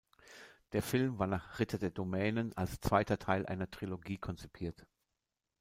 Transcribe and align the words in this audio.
Der 0.71 0.81
Film 0.81 1.19
war 1.19 1.27
nach 1.27 1.59
"Ritter 1.59 1.77
der 1.77 1.91
Dämonen" 1.91 2.57
als 2.57 2.79
zweiter 2.81 3.19
Teil 3.19 3.45
einer 3.45 3.69
Trilogie 3.69 4.17
konzipiert. 4.17 4.87